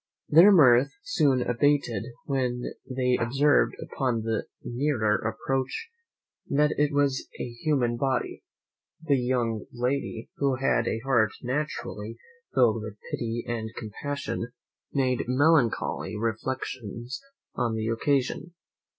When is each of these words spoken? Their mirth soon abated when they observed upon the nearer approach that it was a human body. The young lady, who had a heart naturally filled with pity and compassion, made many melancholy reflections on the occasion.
Their 0.29 0.51
mirth 0.51 0.93
soon 1.03 1.43
abated 1.43 2.05
when 2.25 2.73
they 2.89 3.19
observed 3.21 3.75
upon 3.79 4.23
the 4.23 4.47
nearer 4.63 5.13
approach 5.13 5.89
that 6.49 6.71
it 6.75 6.91
was 6.91 7.27
a 7.39 7.43
human 7.49 7.97
body. 7.97 8.41
The 9.03 9.19
young 9.19 9.65
lady, 9.71 10.31
who 10.37 10.55
had 10.55 10.87
a 10.87 11.01
heart 11.05 11.33
naturally 11.43 12.17
filled 12.51 12.81
with 12.81 12.97
pity 13.11 13.45
and 13.47 13.69
compassion, 13.77 14.47
made 14.91 15.19
many 15.27 15.37
melancholy 15.37 16.17
reflections 16.17 17.21
on 17.53 17.75
the 17.75 17.85
occasion. 17.87 18.55